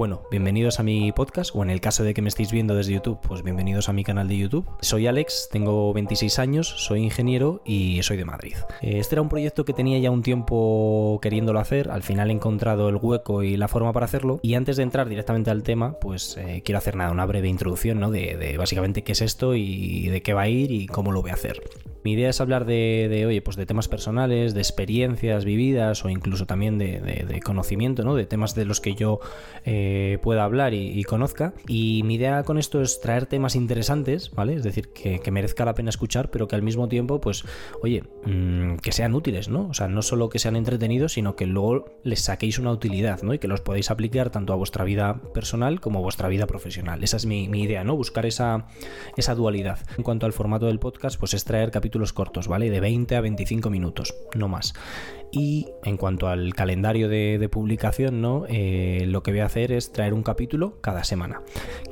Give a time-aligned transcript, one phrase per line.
[0.00, 2.94] Bueno, bienvenidos a mi podcast, o en el caso de que me estéis viendo desde
[2.94, 4.66] YouTube, pues bienvenidos a mi canal de YouTube.
[4.80, 8.54] Soy Alex, tengo 26 años, soy ingeniero y soy de Madrid.
[8.80, 12.88] Este era un proyecto que tenía ya un tiempo queriéndolo hacer, al final he encontrado
[12.88, 16.38] el hueco y la forma para hacerlo, y antes de entrar directamente al tema, pues
[16.38, 18.10] eh, quiero hacer nada, una breve introducción, ¿no?
[18.10, 21.32] De, básicamente qué es esto y de qué va a ir y cómo lo voy
[21.32, 21.60] a hacer.
[22.04, 26.46] Mi idea es hablar de, oye, pues de temas personales, de experiencias vividas o incluso
[26.46, 28.14] también de, de conocimiento, ¿no?
[28.14, 29.20] De temas de los que yo...
[29.66, 29.89] Eh,
[30.22, 31.54] pueda hablar y, conozca.
[31.66, 34.54] Y mi idea con esto es traer temas interesantes, ¿vale?
[34.54, 37.44] Es decir, que, merezca la pena escuchar, pero que al mismo tiempo, pues,
[37.82, 39.68] oye, mm, que sean útiles, ¿no?
[39.68, 43.32] O sea, no solo que sean entretenidos, sino que luego les saquéis una utilidad, ¿no?
[43.32, 47.04] Y que los podáis aplicar tanto a vuestra vida personal como a vuestra vida profesional.
[47.04, 47.96] Esa es mi, idea, ¿no?
[47.96, 48.66] Buscar esa,
[49.16, 49.78] esa dualidad.
[49.96, 52.70] En cuanto al formato del podcast, pues es traer capítulos cortos, ¿vale?
[52.70, 54.74] De 20 a 25 minutos, no más.
[55.32, 58.46] Y en cuanto al calendario de, publicación, ¿no?
[58.48, 61.42] Eh, lo que voy a hacer es traer un capítulo cada semana.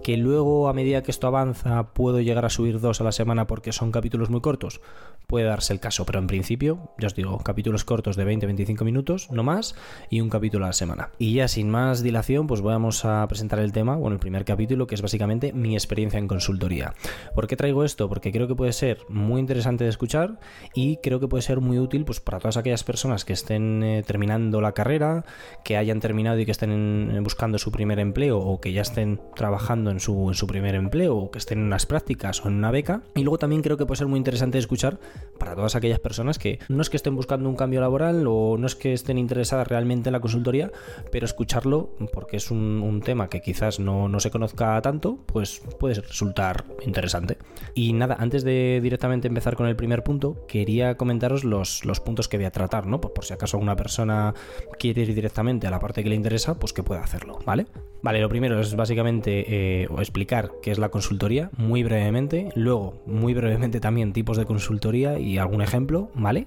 [0.08, 3.46] Que luego, a medida que esto avanza, puedo llegar a subir dos a la semana
[3.46, 4.80] porque son capítulos muy cortos.
[5.26, 9.30] Puede darse el caso, pero en principio, ya os digo, capítulos cortos de 20-25 minutos,
[9.30, 9.74] no más,
[10.08, 11.10] y un capítulo a la semana.
[11.18, 14.86] Y ya sin más dilación, pues vamos a presentar el tema, bueno, el primer capítulo,
[14.86, 16.94] que es básicamente mi experiencia en consultoría.
[17.34, 18.08] ¿Por qué traigo esto?
[18.08, 20.40] Porque creo que puede ser muy interesante de escuchar
[20.72, 24.02] y creo que puede ser muy útil pues, para todas aquellas personas que estén eh,
[24.06, 25.26] terminando la carrera,
[25.64, 29.90] que hayan terminado y que estén buscando su primer empleo o que ya estén trabajando
[29.90, 32.70] en su, en su primer empleo o que estén en unas prácticas o en una
[32.70, 33.02] beca.
[33.14, 34.98] Y luego también creo que puede ser muy interesante escuchar
[35.38, 38.66] para todas aquellas personas que no es que estén buscando un cambio laboral o no
[38.66, 40.70] es que estén interesadas realmente en la consultoría,
[41.10, 42.68] pero escucharlo, porque es un,
[43.04, 47.38] tema que quizás no, se conozca tanto, pues puede resultar interesante.
[47.74, 52.28] Y nada, antes de directamente empezar con el primer punto, quería comentaros los, los puntos
[52.28, 53.00] que voy a tratar, ¿no?
[53.00, 54.34] por si acaso alguna persona
[54.78, 57.66] quiere ir directamente a la parte que le interesa, pues que pueda hacerlo, ¿vale?
[58.00, 63.34] Vale, lo primero es básicamente eh, explicar qué es la consultoría, muy brevemente, luego muy
[63.34, 66.46] brevemente también tipos de consultoría y algún ejemplo, ¿vale?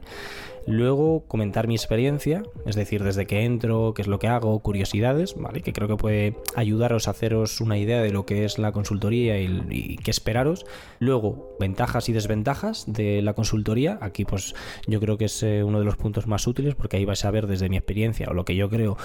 [0.68, 5.36] Luego comentar mi experiencia, es decir, desde que entro, qué es lo que hago, curiosidades,
[5.36, 5.62] ¿vale?
[5.62, 9.40] Que creo que puede ayudaros a haceros una idea de lo que es la consultoría
[9.40, 10.66] y, qué esperaros.
[11.00, 13.98] Luego, ventajas y desventajas de la consultoría.
[14.02, 14.54] Aquí, pues,
[14.88, 17.32] yo creo que es eh, uno de los puntos más útiles porque ahí vais a
[17.32, 18.98] ver desde mi experiencia o lo que yo creo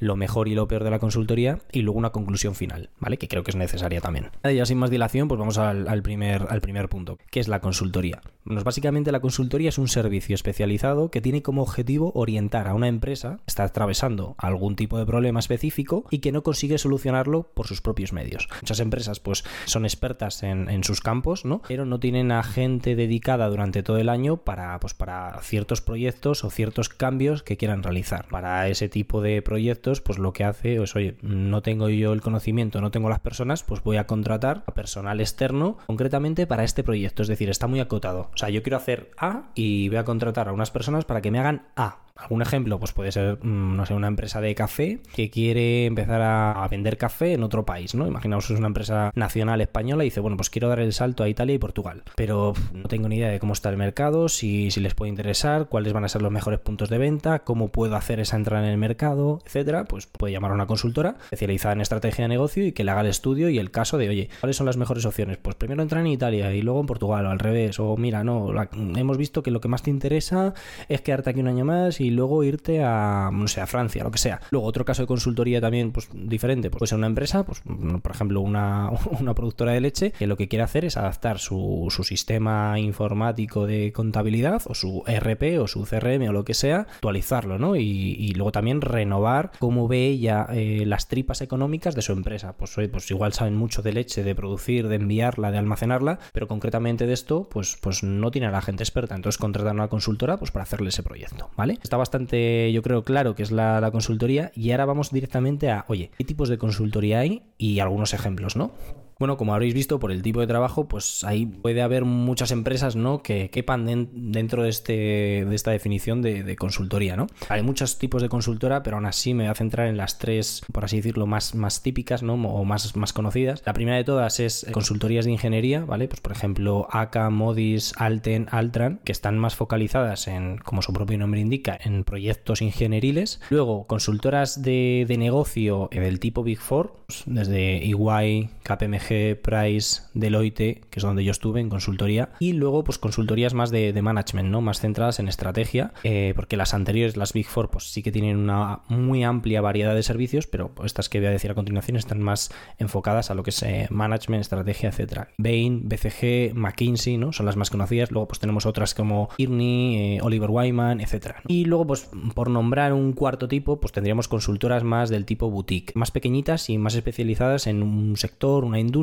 [0.00, 3.18] lo mejor y lo peor de la consultoría y luego una conclusión final, ¿vale?
[3.18, 4.30] Que creo que es necesaria también.
[4.44, 7.60] Y ya sin más dilación, pues vamos al, primer, al primer punto, que es la
[7.60, 8.20] consultoría.
[8.44, 13.38] Básicamente la consultoría es un servicio especializado que tiene como objetivo orientar a una empresa
[13.38, 17.80] que está atravesando algún tipo de problema específico y que no consigue solucionarlo por sus
[17.80, 18.48] propios medios.
[18.60, 21.62] Muchas empresas pues son expertas en, sus campos, ¿no?
[21.66, 26.44] Pero no tienen a gente dedicada durante todo el año para, pues, para ciertos proyectos
[26.44, 28.26] o ciertos cambios que quieran realizar.
[28.28, 32.20] Para ese tipo de proyectos, pues lo que hace es, oye, no tengo yo el
[32.20, 36.84] conocimiento, no tengo las personas, pues voy a contratar a personal externo concretamente para este
[36.84, 37.22] proyecto.
[37.22, 38.30] Es decir, está muy acotado.
[38.34, 41.32] O sea, yo quiero hacer A y voy a contratar a unas personas para que
[41.32, 42.03] me hagan A.
[42.16, 46.22] Algún ejemplo, pues puede ser, mm, no sé, una empresa de café que quiere empezar
[46.22, 48.06] a, vender café en otro país, ¿no?
[48.06, 51.28] Imaginaos es una empresa nacional española y dice, bueno, pues quiero dar el salto a
[51.28, 54.80] Italia y Portugal, pero no tengo ni idea de cómo está el mercado, si, si
[54.80, 58.20] les puede interesar, cuáles van a ser los mejores puntos de venta, cómo puedo hacer
[58.20, 62.24] esa entrada en el mercado, etcétera, pues puede llamar a una consultora especializada en estrategia
[62.24, 64.66] de negocio y que le haga el estudio y el caso de, oye, ¿cuáles son
[64.66, 65.36] las mejores opciones?
[65.38, 68.52] Pues primero entrar en Italia y luego en Portugal o al revés, o mira, no,
[68.96, 70.54] hemos visto que lo que más te interesa
[70.88, 74.10] es quedarte aquí un año más y luego irte a, no sé, a Francia, lo
[74.10, 74.40] que sea.
[74.50, 77.62] Luego, otro caso de consultoría también, pues diferente, pues puede ser una empresa, pues
[78.02, 81.88] por ejemplo, una, una productora de leche, que lo que quiere hacer es adaptar su,
[81.90, 86.80] su sistema informático de contabilidad o su RP o su CRM o lo que sea,
[86.80, 87.76] actualizarlo, ¿no?
[87.76, 92.54] Y, luego también renovar cómo ve ella eh, las tripas económicas de su empresa.
[92.56, 97.06] Pues, pues igual saben mucho de leche, de producir, de enviarla, de almacenarla, pero concretamente
[97.06, 99.14] de esto, pues, pues no tiene a la gente experta.
[99.14, 101.78] Entonces contratan a una consultora pues para hacerle ese proyecto, ¿vale?
[101.94, 105.84] Está bastante, yo creo, claro que es la, la consultoría y ahora vamos directamente a,
[105.86, 107.44] oye, ¿qué tipos de consultoría hay?
[107.56, 108.72] Y algunos ejemplos, ¿no?
[109.18, 112.96] Bueno, como habréis visto por el tipo de trabajo, pues ahí puede haber muchas empresas
[112.96, 113.22] ¿no?
[113.22, 117.16] que quepan dentro de, este, de esta definición de, consultoría.
[117.16, 117.26] ¿no?
[117.48, 120.62] Hay muchos tipos de consultora, pero aún así me voy a centrar en las tres,
[120.72, 122.34] por así decirlo, más, más típicas ¿no?
[122.34, 123.62] o más, más conocidas.
[123.66, 126.08] La primera de todas es consultorías de ingeniería, ¿vale?
[126.08, 131.18] Pues por ejemplo, ACA, Modis, Alten, Altran, que están más focalizadas en, como su propio
[131.18, 133.40] nombre indica, en proyectos ingenieriles.
[133.50, 139.03] Luego, consultoras de, de negocio del tipo Big Four, pues, desde EY, KPMG,
[139.42, 143.94] Price, Deloitte, que es donde yo estuve en consultoría, y luego pues consultorías más de,
[144.04, 144.60] management, ¿no?
[144.60, 148.36] Más centradas en estrategia, eh, porque las anteriores, las Big Four, pues sí que tienen
[148.36, 152.20] una muy amplia variedad de servicios, pero estas que voy a decir a continuación están
[152.20, 155.28] más enfocadas a lo que es eh, management, estrategia, etcétera.
[155.38, 157.32] Bain, BCG, McKinsey, ¿no?
[157.32, 158.10] Son las más conocidas.
[158.10, 161.42] Luego pues tenemos otras como Kearney, eh, Oliver Wyman, etcétera.
[161.48, 165.92] Y luego pues por nombrar un cuarto tipo, pues tendríamos consultoras más del tipo boutique,
[165.94, 168.93] más pequeñitas y más especializadas en un sector, una industria,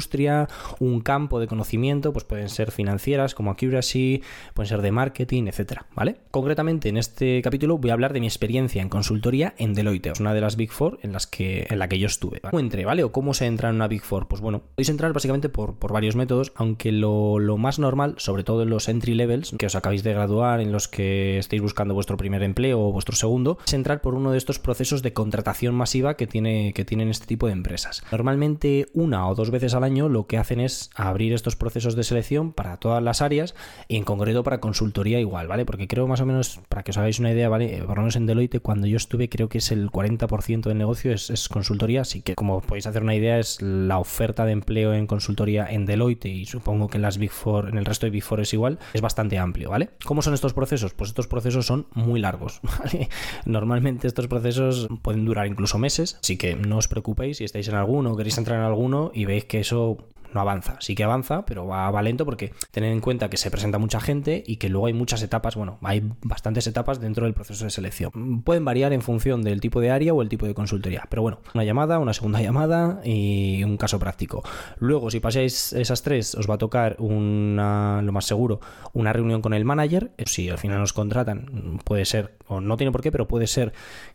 [0.79, 4.21] un campo de conocimiento, pues pueden ser financieras como Accuracy,
[4.53, 6.17] pueden ser de marketing, etcétera, ¿vale?
[6.31, 10.33] Concretamente en este capítulo voy a hablar de mi experiencia en consultoría en Deloitte, una
[10.33, 12.41] de las Big Four en las que en la que yo estuve.
[12.41, 13.03] ¿Cómo entré, vale?
[13.03, 14.27] O cómo se entra en una Big Four?
[14.27, 18.43] Pues bueno, podéis entrar básicamente por, por varios métodos, aunque lo, lo más normal, sobre
[18.43, 21.93] todo en los entry levels que os acabáis de graduar, en los que estéis buscando
[21.93, 25.75] vuestro primer empleo o vuestro segundo, es entrar por uno de estos procesos de contratación
[25.75, 28.03] masiva que, tiene, que tienen este tipo de empresas.
[28.11, 32.03] Normalmente una o dos veces al año lo que hacen es abrir estos procesos de
[32.03, 33.55] selección para todas las áreas
[33.87, 35.65] y en concreto para consultoría igual, ¿vale?
[35.65, 37.83] Porque creo más o menos, para que os hagáis una idea, ¿vale?
[37.85, 41.11] Por lo menos en Deloitte, cuando yo estuve, creo que es el 40% del negocio
[41.11, 44.93] es, es consultoría, así que como podéis hacer una idea, es la oferta de empleo
[44.93, 48.11] en consultoría en Deloitte y supongo que en las Big Four, en el resto de
[48.11, 49.89] Big Four es igual, es bastante amplio, ¿vale?
[50.05, 50.93] ¿Cómo son estos procesos?
[50.93, 53.09] Pues estos procesos son muy largos, ¿vale?
[53.45, 57.75] Normalmente estos procesos pueden durar incluso meses, así que no os preocupéis si estáis en
[57.75, 59.97] alguno queréis entrar en alguno y veis que eso
[60.33, 60.77] no avanza.
[60.79, 64.43] Sí que avanza, pero va, lento porque tened en cuenta que se presenta mucha gente
[64.45, 68.41] y que luego hay muchas etapas, bueno, hay bastantes etapas dentro del proceso de selección.
[68.43, 71.39] Pueden variar en función del tipo de área o el tipo de consultoría, pero bueno,
[71.53, 74.43] una llamada, una segunda llamada y un caso práctico.
[74.79, 78.59] Luego, si pasáis esas tres, os va a tocar una, lo más seguro,
[78.93, 80.11] una reunión con el manager.
[80.25, 83.73] Si al final nos contratan, puede ser, o no tiene por qué, pero puede ser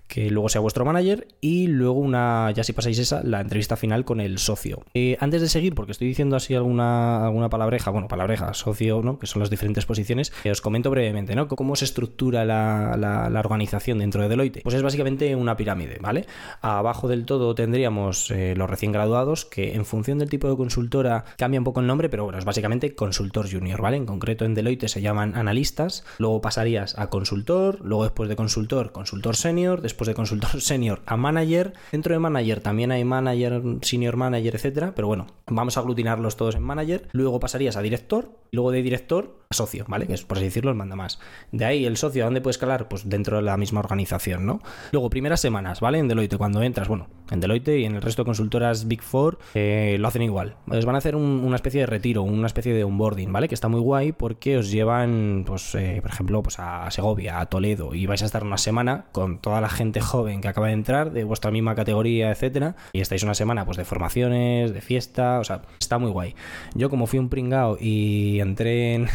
[0.09, 4.05] que luego sea vuestro manager y luego una, ya si pasáis esa, la entrevista final
[4.05, 4.85] con el socio.
[4.95, 9.19] Eh, antes de seguir, porque estoy diciendo así alguna, alguna palabreja, bueno, palabreja, socio, ¿no?
[9.19, 11.49] Que son las diferentes posiciones, que os comento brevemente, ¿no?
[11.49, 14.63] ¿Cómo se estructura la, la, organización dentro de Deloitte?
[14.63, 16.27] Pues es básicamente una pirámide, ¿vale?
[16.61, 21.25] Abajo del todo tendríamos eh, los recién graduados, que en función del tipo de consultora
[21.37, 23.97] cambia un poco el nombre, pero bueno, es básicamente consultor junior, ¿vale?
[23.97, 28.93] En concreto en Deloitte se llaman analistas, luego pasarías a consultor, luego después de consultor,
[28.93, 34.17] consultor senior, después de consultor senior a manager, dentro de manager también hay manager, senior
[34.17, 38.71] manager, etcétera, pero bueno, vamos a aglutinarlos todos en manager, luego pasarías a director, luego
[38.71, 40.07] de director a socio, ¿vale?
[40.07, 41.19] Que es, por así decirlo, el manda más.
[41.53, 42.89] De ahí el socio, ¿a dónde puede escalar?
[42.89, 44.61] Pues dentro de la misma organización, ¿no?
[44.93, 45.99] Luego, primeras semanas, ¿vale?
[45.99, 49.39] En Deloitte, cuando entras, bueno, en Deloitte y en el resto de consultoras Big Four
[49.55, 50.57] eh, lo hacen igual.
[50.69, 53.49] Os van a hacer una especie de retiro, una especie de onboarding, ¿vale?
[53.49, 57.47] Que está muy guay porque os llevan, pues, eh, por ejemplo, pues a Segovia, a
[57.47, 60.75] Toledo, y vais a estar una semana con toda la gente joven que acaba de
[60.75, 65.39] entrar, de vuestra misma categoría, etcétera, y estáis una semana, pues, de formaciones, de fiesta,
[65.39, 66.35] o sea, está muy guay.
[66.75, 69.09] Yo como fui un pringao y entré en,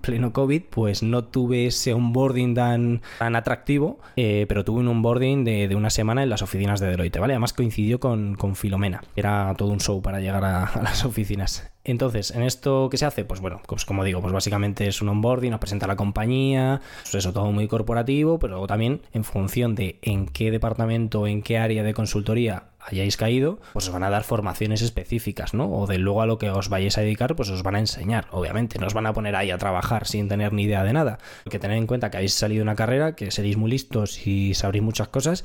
[0.00, 5.44] pleno COVID, pues no tuve ese onboarding tan, tan atractivo, eh, pero tuve un onboarding
[5.44, 7.34] de, una semana en las oficinas de Deloitte, ¿vale?
[7.34, 9.02] Además coincidió con, con Filomena.
[9.16, 11.70] Era todo un show para llegar a, las oficinas.
[11.84, 13.24] Entonces, ¿en esto qué se hace?
[13.24, 17.14] Pues bueno, pues como digo, pues básicamente es un onboarding, nos presenta la compañía, pues
[17.14, 21.56] eso todo muy corporativo, pero luego también en función de en qué departamento, en qué
[21.56, 25.70] área de consultoría hayáis caído, pues os van a dar formaciones específicas, ¿no?
[25.70, 28.26] O de luego a lo que os vayáis a dedicar, pues os van a enseñar.
[28.30, 31.18] Obviamente, no os van a poner ahí a trabajar sin tener ni idea de nada.
[31.44, 34.26] Hay que tener en cuenta que habéis salido de una carrera, que seréis muy listos
[34.26, 35.44] y sabréis muchas cosas,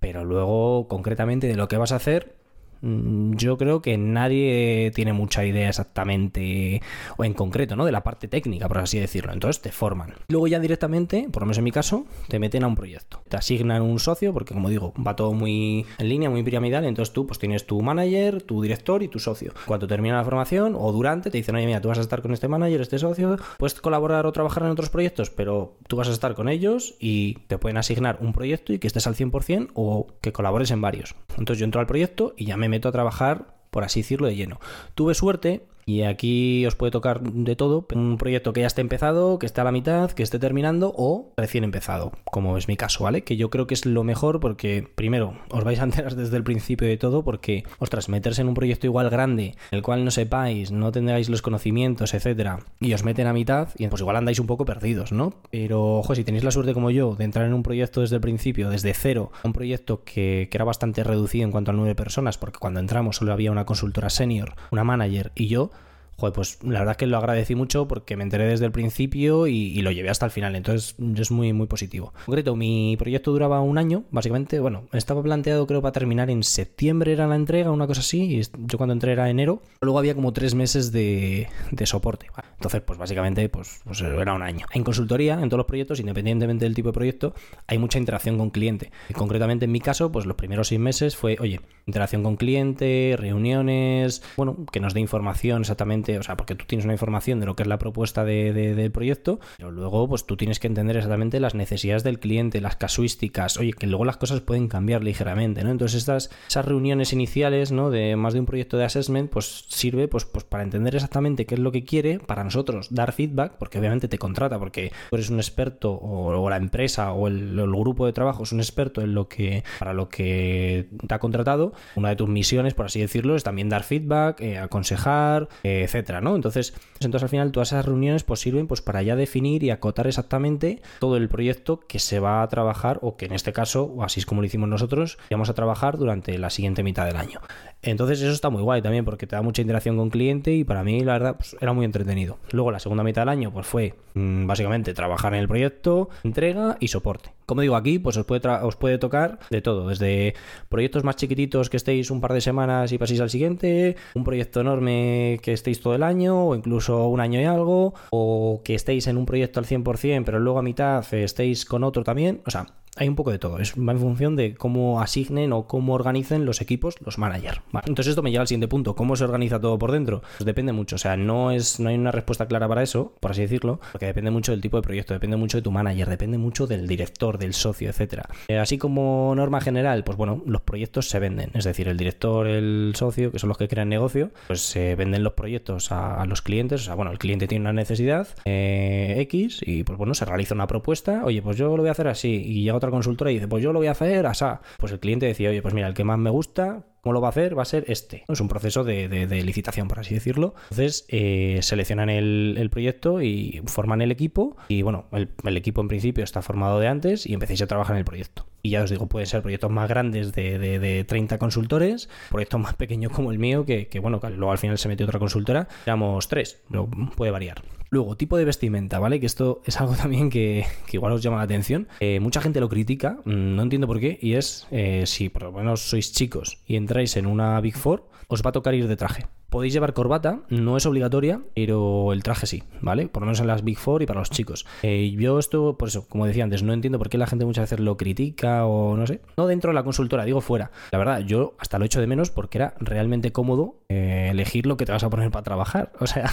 [0.00, 2.34] pero luego concretamente de lo que vas a hacer,
[2.84, 6.82] yo creo que nadie tiene mucha idea exactamente
[7.16, 7.84] o en concreto, ¿no?
[7.84, 9.32] De la parte técnica, por así decirlo.
[9.32, 10.14] Entonces te forman.
[10.28, 13.22] Luego ya directamente, por lo menos en mi caso, te meten a un proyecto.
[13.28, 16.84] Te asignan un socio, porque como digo, va todo muy en línea, muy piramidal.
[16.84, 19.52] Entonces tú pues tienes tu manager, tu director y tu socio.
[19.66, 22.32] Cuando termina la formación o durante, te dicen, oye, mira, tú vas a estar con
[22.32, 26.12] este manager, este socio, puedes colaborar o trabajar en otros proyectos, pero tú vas a
[26.12, 30.08] estar con ellos y te pueden asignar un proyecto y que estés al 100% o
[30.20, 31.14] que colabores en varios.
[31.30, 34.34] Entonces yo entro al proyecto y ya me meto a trabajar, por así decirlo, de
[34.34, 34.60] lleno.
[34.94, 39.38] Tuve suerte y aquí os puede tocar de todo, un proyecto que ya esté empezado,
[39.38, 43.04] que esté a la mitad, que esté terminando o recién empezado, como es mi caso,
[43.04, 43.22] ¿vale?
[43.22, 46.44] Que yo creo que es lo mejor porque, primero, os vais a enterar desde el
[46.44, 50.70] principio de todo porque, ostras, meterse en un proyecto igual grande, el cual no sepáis,
[50.70, 54.46] no tendráis los conocimientos, etcétera, y os meten a mitad, y pues igual andáis un
[54.46, 55.34] poco perdidos, ¿no?
[55.50, 58.22] Pero, ojo, si tenéis la suerte como yo de entrar en un proyecto desde el
[58.22, 62.38] principio, desde cero, un proyecto que, que era bastante reducido en cuanto a nueve personas,
[62.38, 65.70] porque cuando entramos solo había una consultora senior, una manager y yo,
[66.16, 69.46] joder, pues la verdad es que lo agradecí mucho porque me enteré desde el principio
[69.46, 70.56] y, lo llevé hasta el final.
[70.56, 72.12] Entonces es muy, muy positivo.
[72.20, 74.60] En concreto, mi proyecto duraba un año, básicamente.
[74.60, 78.38] Bueno, estaba planteado creo para terminar en septiembre era la entrega, una cosa así.
[78.38, 79.62] Y yo cuando entré era enero.
[79.82, 81.48] Luego había como tres meses de,
[81.84, 82.28] soporte.
[82.54, 84.66] Entonces, pues básicamente, pues, pues, era un año.
[84.72, 87.34] En consultoría, en todos los proyectos, independientemente del tipo de proyecto,
[87.66, 88.90] hay mucha interacción con cliente.
[89.10, 93.16] Y concretamente en mi caso, pues los primeros seis meses fue, oye, interacción con cliente,
[93.18, 97.46] reuniones, bueno, que nos dé información exactamente, o sea, porque tú tienes una información de
[97.46, 100.96] lo que es la propuesta de, del proyecto, pero luego pues tú tienes que entender
[100.96, 105.64] exactamente las necesidades del cliente, las casuísticas, oye, que luego las cosas pueden cambiar ligeramente,
[105.64, 105.70] ¿no?
[105.70, 107.90] Entonces estas esas reuniones iniciales, ¿no?
[107.90, 111.54] De más de un proyecto de assessment, pues sirve pues, pues para entender exactamente qué
[111.54, 115.30] es lo que quiere, para nosotros dar feedback, porque obviamente te contrata, porque tú eres
[115.30, 119.28] un experto o, la empresa o el, grupo de trabajo es un experto en lo
[119.28, 123.42] que para lo que te ha contratado una de tus misiones, por así decirlo, es
[123.42, 125.86] también dar feedback, eh, aconsejar, eh,
[126.20, 126.34] ¿no?
[126.34, 130.06] Entonces, entonces al final todas esas reuniones pues sirven pues para ya definir y acotar
[130.06, 134.02] exactamente todo el proyecto que se va a trabajar o que en este caso, o
[134.02, 137.40] así es como lo hicimos nosotros, vamos a trabajar durante la siguiente mitad del año.
[137.82, 140.82] Entonces eso está muy guay también porque te da mucha interacción con cliente y para
[140.82, 142.38] mí la verdad pues, era muy entretenido.
[142.50, 146.76] Luego la segunda mitad del año pues fue mm, básicamente trabajar en el proyecto, entrega
[146.80, 147.30] y soporte.
[147.46, 150.34] Como digo aquí, pues os puede, os puede tocar de todo, desde
[150.68, 154.60] proyectos más chiquititos que estéis un par de semanas y paséis al siguiente, un proyecto
[154.60, 159.06] enorme que estéis todo el año o incluso un año y algo, o que estéis
[159.06, 162.66] en un proyecto al 100% pero luego a mitad estéis con otro también, o sea,
[162.96, 163.58] hay un poco de todo.
[163.58, 167.60] Es, en función de cómo asignen o cómo organicen los equipos los managers.
[167.86, 168.94] Entonces esto me lleva al siguiente punto.
[168.94, 170.22] ¿Cómo se organiza todo por dentro?
[170.36, 170.96] Pues depende mucho.
[170.96, 174.06] O sea, no, es, no hay una respuesta clara para eso, por así decirlo, porque
[174.06, 177.38] depende mucho del tipo de proyecto, depende mucho de tu manager, depende mucho del director,
[177.38, 178.28] del socio, etcétera.
[178.48, 181.50] Eh, así como norma general, pues bueno, los proyectos se venden.
[181.54, 185.24] Es decir, el director, el socio, que son los que crean negocio, pues se venden
[185.24, 186.82] los proyectos a, los clientes.
[186.82, 190.54] O sea, bueno, el cliente tiene una necesidad eh, X y pues bueno, se realiza
[190.54, 191.22] una propuesta.
[191.24, 192.42] Oye, pues yo lo voy a hacer así.
[192.44, 194.60] Y llega otra consultora y dice, pues yo lo voy a hacer asá.
[194.78, 197.28] Pues el cliente decía, oye, pues mira, el que más me gusta, ¿Cómo lo va
[197.28, 197.56] a hacer?
[197.56, 198.24] Va a ser este.
[198.28, 200.54] Es un proceso de, licitación, por así decirlo.
[200.70, 204.56] Entonces, eh, seleccionan el, proyecto y forman el equipo.
[204.68, 207.98] Y bueno, el, equipo en principio está formado de antes y empecéis a trabajar en
[207.98, 208.46] el proyecto.
[208.62, 212.72] Y ya os digo, pueden ser proyectos más grandes de, de 30 consultores, proyectos más
[212.72, 215.68] pequeños como el mío, que, bueno, luego al final se metió otra consultora.
[215.84, 217.62] Éramos tres, pero puede variar.
[217.94, 219.20] Luego, tipo de vestimenta, ¿vale?
[219.20, 221.86] Que esto es algo también que, igual os llama la atención.
[222.00, 225.44] Eh, mucha gente lo critica, mm, no entiendo por qué, y es eh, si por
[225.44, 228.86] lo menos sois chicos y entráis en una Big Four, os va a tocar ir
[228.86, 229.26] de traje.
[229.54, 233.06] Podéis llevar corbata, no es obligatoria, pero el traje sí, ¿vale?
[233.06, 234.66] Por lo menos en las Big Four y para los chicos.
[234.82, 237.70] Eh, yo esto, por eso, como decía antes, no entiendo por qué la gente muchas
[237.70, 239.20] veces lo critica o no sé.
[239.36, 240.72] No dentro de la consultora, digo fuera.
[240.90, 244.76] La verdad, yo hasta lo echo de menos porque era realmente cómodo eh, elegir lo
[244.76, 245.92] que te vas a poner para trabajar.
[246.00, 246.28] O sea,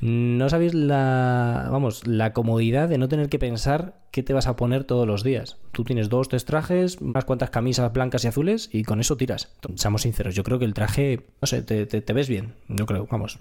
[0.00, 4.56] no sabéis la, vamos, la comodidad de no tener que pensar qué te vas a
[4.56, 5.58] poner todos los días.
[5.72, 9.54] Tú tienes dos, tres trajes, unas cuantas camisas blancas y azules y con eso tiras.
[9.76, 12.54] Seamos sinceros, yo creo que el traje, no sé, te, te, ves bien.
[12.68, 13.36] Yo creo, vamos,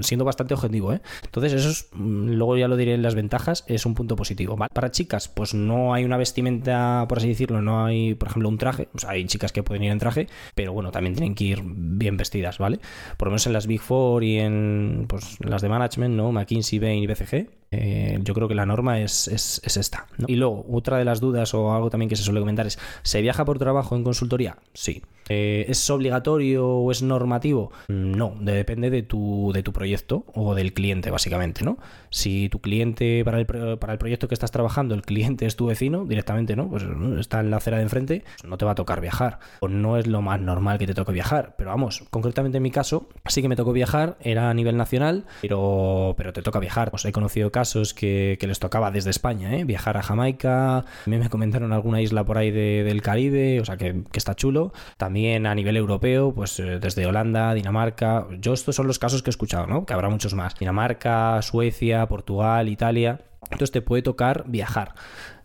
[0.00, 1.00] siendo bastante objetivo, ¿eh?
[1.24, 4.56] Entonces, eso es, mm, luego ya lo diré en las ventajas, es un punto positivo.
[4.56, 8.58] Para chicas, pues no hay una vestimenta, por así decirlo, no hay, por ejemplo, un
[8.58, 8.88] traje.
[9.08, 12.58] Hay chicas que pueden ir en traje, pero bueno, también tienen que ir bien vestidas,
[12.58, 12.78] ¿vale?
[13.16, 16.30] Por lo menos en las Big Four y en pues, las de management, ¿no?
[16.30, 20.06] McKinsey, Bain y BCG, eh, yo creo que la norma es, es, esta.
[20.26, 23.20] Y luego, otra de las dudas o algo también que se suele comentar es, ¿se
[23.20, 24.58] viaja por trabajo en consultoría?
[24.74, 25.02] Sí.
[25.28, 27.72] Eh, ¿Es obligatorio o es normativo?
[27.88, 31.78] No, depende de tu, de tu proyecto o del cliente, básicamente, ¿no?
[32.10, 35.66] Si tu cliente, para el, para el proyecto que estás trabajando, el cliente es tu
[35.66, 36.68] vecino, directamente, ¿no?
[36.68, 36.84] Pues
[37.18, 39.38] está en la acera de enfrente, pues no te va a tocar viajar.
[39.60, 41.54] O no es lo más normal que te toque viajar.
[41.56, 45.24] Pero vamos, concretamente en mi caso, sí que me tocó viajar, era a nivel nacional,
[45.42, 46.90] pero, pero te toca viajar.
[46.90, 49.64] Pues he conocido casos que, les tocaba desde España, ¿eh?
[49.64, 54.02] Viajar a Jamaica, también me comentaron alguna isla por ahí del Caribe, o sea que,
[54.12, 54.72] que está chulo.
[55.14, 58.26] También a nivel europeo, pues eh, desde Holanda, Dinamarca.
[58.40, 59.86] Yo estos son los casos que he escuchado, ¿no?
[59.86, 60.56] Que habrá muchos más.
[60.58, 63.20] Dinamarca, Suecia, Portugal, Italia.
[63.44, 64.96] Entonces te puede tocar viajar.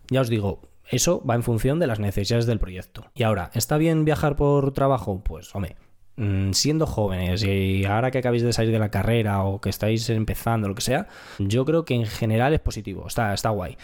[0.10, 3.12] Ya os digo, eso va en función de las necesidades del proyecto.
[3.14, 5.24] Y ahora, ¿está bien viajar por trabajo?
[5.24, 5.76] Pues, hombre,
[6.52, 10.68] siendo jóvenes y ahora que acabáis de salir de la carrera o que estáis empezando,
[10.68, 11.08] lo que sea,
[11.40, 13.78] yo creo que en general es positivo, está, está guay.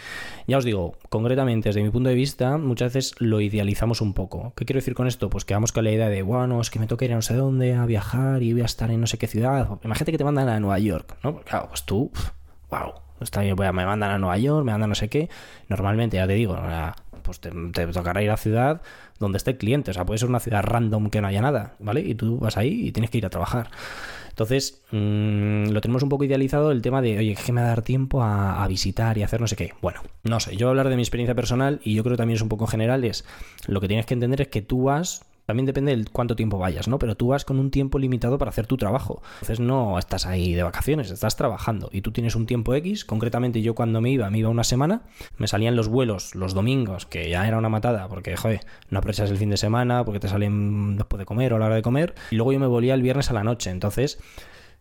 [0.46, 4.52] Ya os digo, concretamente desde mi punto de vista, muchas veces lo idealizamos un poco.
[4.56, 5.30] ¿Qué quiero decir con esto?
[5.30, 7.22] Pues que vamos con la idea de, bueno, es que me toca ir a no
[7.22, 9.68] sé dónde, a viajar y voy a estar en no sé qué ciudad.
[9.82, 11.40] Imagínate que te mandan a Nueva York, ¿no?
[11.40, 12.10] claro, pues tú,
[12.70, 13.05] wow.
[13.20, 15.28] Está bien, me mandan a Nueva York, me mandan no sé qué.
[15.68, 16.58] Normalmente, ya te digo,
[17.22, 17.50] pues te,
[17.92, 18.82] tocará ir a ciudad
[19.18, 19.90] donde esté el cliente.
[19.90, 22.00] O sea, puede ser una ciudad random que no haya nada, ¿vale?
[22.00, 23.70] Y tú vas ahí y tienes que ir a trabajar.
[24.28, 27.70] Entonces, mm, lo tenemos un poco idealizado el tema de, oye, que me va a
[27.70, 29.72] dar tiempo a, a, visitar y hacer no sé qué.
[29.80, 32.42] Bueno, no sé, yo hablar de mi experiencia personal y yo creo que también es
[32.42, 33.24] un poco general, es
[33.66, 36.88] lo que tienes que entender es que tú vas también depende de cuánto tiempo vayas,
[36.88, 36.98] ¿no?
[36.98, 39.22] Pero tú vas con un tiempo limitado para hacer tu trabajo.
[39.34, 43.04] Entonces no estás ahí de vacaciones, estás trabajando y tú tienes un tiempo X.
[43.04, 45.02] Concretamente yo cuando me iba, me iba una semana,
[45.38, 48.60] me salían los vuelos los domingos, que ya era una matada, porque, joder,
[48.90, 51.66] no aprovechas el fin de semana, porque te salen después de comer o a la
[51.66, 52.14] hora de comer.
[52.30, 53.70] Y luego yo me volía el viernes a la noche.
[53.70, 54.18] Entonces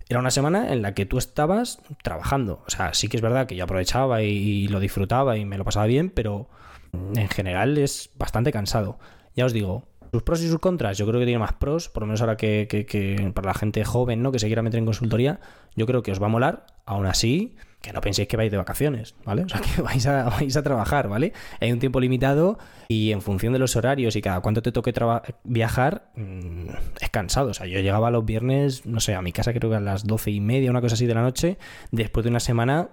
[0.07, 2.63] era una semana en la que tú estabas trabajando.
[2.67, 5.65] O sea, sí que es verdad que yo aprovechaba y, lo disfrutaba y me lo
[5.65, 6.47] pasaba bien, pero
[6.93, 8.99] en general es bastante cansado.
[9.35, 12.03] Ya os digo, sus pros y sus contras, yo creo que tiene más pros, por
[12.03, 14.31] lo menos ahora que, que, que, para la gente joven, ¿no?
[14.31, 15.41] Que se quiera meter en consultoría,
[15.75, 16.65] yo creo que os va a molar.
[16.85, 19.43] Aún así, que no penséis que vais de vacaciones, ¿vale?
[19.43, 21.33] O sea, que vais a, vais a trabajar, ¿vale?
[21.59, 22.57] Hay un tiempo limitado
[22.87, 24.93] y en función de los horarios y cada cuánto te toque
[25.43, 26.69] viajar, mmm,
[27.01, 27.49] es cansado.
[27.49, 30.05] O sea, yo llegaba los viernes, no sé, a mi casa creo que a las
[30.05, 31.57] doce y media, una cosa así de la noche,
[31.91, 32.87] después de una semana,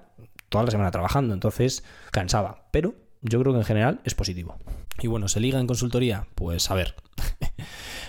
[0.49, 1.35] toda la semana trabajando.
[1.35, 2.65] Entonces, cansaba.
[2.73, 4.57] Pero yo creo que en general es positivo.
[5.01, 6.27] Y bueno, ¿se liga en consultoría?
[6.35, 6.95] Pues a ver.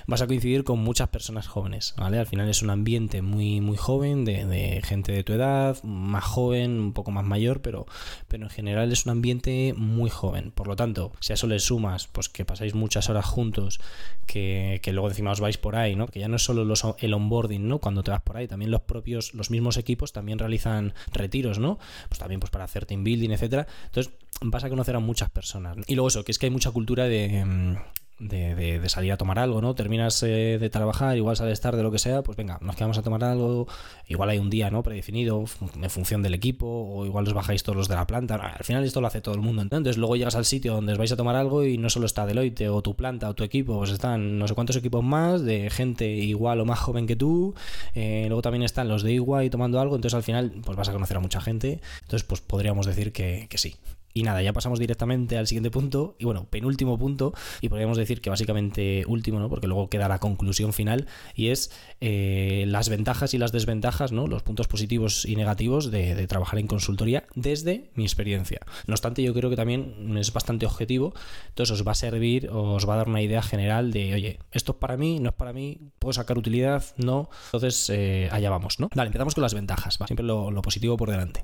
[0.07, 2.19] Vas a coincidir con muchas personas jóvenes, ¿vale?
[2.19, 6.23] Al final es un ambiente muy, muy joven, de, de, gente de tu edad, más
[6.23, 7.85] joven, un poco más mayor, pero,
[8.27, 10.51] pero en general es un ambiente muy joven.
[10.51, 13.79] Por lo tanto, si a eso le sumas, pues que pasáis muchas horas juntos,
[14.25, 16.07] que, que luego encima os vais por ahí, ¿no?
[16.07, 17.79] Que ya no es solo los, el onboarding, ¿no?
[17.79, 21.79] Cuando te vas por ahí, también los propios, los mismos equipos también realizan retiros, ¿no?
[22.09, 23.67] Pues también pues para hacer team building, etcétera.
[23.85, 25.77] Entonces vas a conocer a muchas personas.
[25.87, 27.77] Y luego eso, que es que hay mucha cultura de
[28.19, 29.75] de, de, de, salir a tomar algo, ¿no?
[29.75, 33.01] Terminas eh, de trabajar, igual sales tarde, lo que sea, pues venga, nos quedamos a
[33.01, 33.67] tomar algo,
[34.07, 34.83] igual hay un día, ¿no?
[34.83, 35.45] Predefinido
[35.81, 38.83] en función del equipo, o igual os bajáis todos los de la planta, al final
[38.83, 41.17] esto lo hace todo el mundo, entonces luego llegas al sitio donde os vais a
[41.17, 44.37] tomar algo y no solo está Deloitte o tu planta o tu equipo, pues están
[44.37, 47.55] no sé cuántos equipos más de gente igual o más joven que tú,
[47.95, 50.93] eh, luego también están los de igual tomando algo, entonces al final pues vas a
[50.93, 53.75] conocer a mucha gente, entonces pues podríamos decir que, que sí,
[54.13, 58.21] y nada, ya pasamos directamente al siguiente punto, y bueno, penúltimo punto, y podríamos decir
[58.21, 59.49] que básicamente último, ¿no?
[59.49, 64.27] Porque luego queda la conclusión final, y es eh, las ventajas y las desventajas, ¿no?
[64.27, 68.61] Los puntos positivos y negativos de, trabajar en consultoría desde mi experiencia.
[68.87, 71.13] No obstante, yo creo que también es bastante objetivo,
[71.49, 74.73] entonces os va a servir, os va a dar una idea general de, oye, esto
[74.73, 78.79] es para mí, no es para mí, puedo sacar utilidad, no, entonces eh, allá vamos,
[78.79, 78.89] ¿no?
[78.95, 81.43] Vale, empezamos con las ventajas, siempre lo, lo, positivo por delante.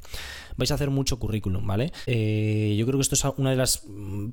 [0.55, 1.91] Vais a hacer mucho currículum, ¿vale?
[2.05, 3.83] Eh, yo creo que esto es una de las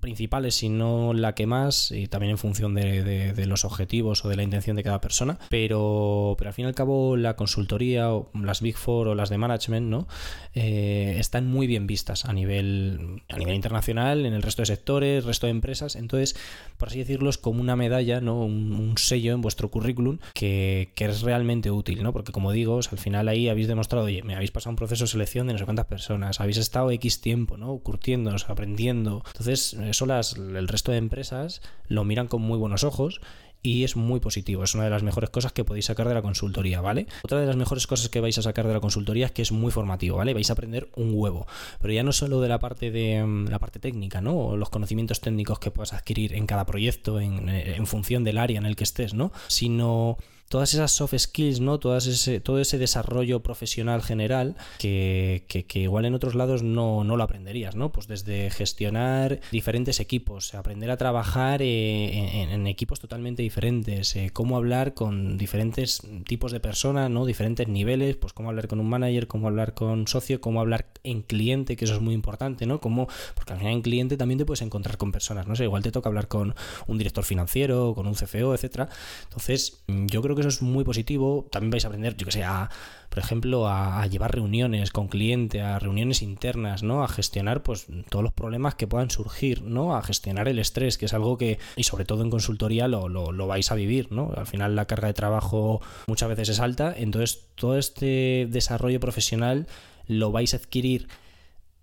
[0.01, 4.37] principales, si no la que más, y también en función de los objetivos o de
[4.37, 8.31] la intención de cada persona, pero, pero al fin y al cabo la consultoría o
[8.35, 10.07] las Big Four o las de management, ¿no?
[10.55, 15.25] Eh, están muy bien vistas a nivel, a nivel internacional, en el resto de sectores,
[15.25, 16.37] resto de empresas, entonces,
[16.77, 18.43] por así decirlo, es como una medalla, ¿no?
[18.43, 22.13] Un, un sello en vuestro currículum que, que, es realmente útil, ¿no?
[22.13, 25.09] Porque como digo, al final ahí habéis demostrado, oye, me habéis pasado un proceso de
[25.09, 27.77] selección de no sé cuántas personas, habéis estado X tiempo, ¿no?
[27.79, 28.16] Curtiendo
[28.49, 29.23] aprendiendo.
[29.27, 33.21] Entonces, eso las, el resto de empresas lo miran con muy buenos ojos
[33.63, 34.63] y es muy positivo.
[34.65, 37.07] Es una de las mejores cosas que podéis sacar de la consultoría, ¿vale?
[37.25, 39.53] Otra de las mejores cosas que vais a sacar de la consultoría es que es
[39.53, 40.35] muy formativo, ¿vale?
[40.35, 41.47] Vais a aprender un huevo.
[41.81, 44.37] Pero ya no solo de la parte de mm, la parte técnica, ¿no?
[44.37, 48.59] O los conocimientos técnicos que puedas adquirir en cada proyecto, en, en función del área
[48.59, 49.33] en el que estés, ¿no?
[49.49, 50.17] Sino
[50.49, 51.79] todas esas soft skills, ¿no?
[51.79, 57.05] Todas ese, todo ese desarrollo profesional general que, que, que igual en otros lados no,
[57.05, 57.91] no, lo aprenderías, ¿no?
[57.91, 64.57] Pues desde gestionar diferentes equipos, aprender a trabajar eh, en, equipos totalmente diferentes, eh, cómo
[64.57, 67.27] hablar con diferentes tipos de personas, ¿no?
[67.27, 71.23] Diferentes niveles, pues cómo hablar con un manager, cómo hablar con socio, cómo hablar en
[71.23, 72.81] cliente, que eso es muy importante, ¿no?
[72.81, 75.83] Cómo, porque al final en cliente también te puedes encontrar con personas, no sé, igual
[75.83, 76.55] te toca hablar con
[76.87, 78.89] un director financiero, con un CFO, etcétera.
[79.25, 81.47] Entonces, yo creo que eso es muy positivo.
[81.51, 82.71] También vais a aprender, yo que sé, a,
[83.09, 87.03] por ejemplo, a, llevar reuniones con cliente, a reuniones internas, ¿no?
[87.03, 89.97] A gestionar pues todos los problemas que puedan surgir, ¿no?
[89.97, 93.33] A gestionar el estrés, que es algo que, y sobre todo en consultoría, lo, lo,
[93.33, 94.33] lo vais a vivir, ¿no?
[94.37, 99.67] Al final la carga de trabajo muchas veces es alta, entonces todo este desarrollo profesional
[100.07, 101.09] lo vais a adquirir